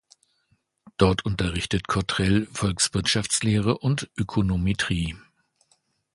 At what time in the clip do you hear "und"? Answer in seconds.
3.77-4.09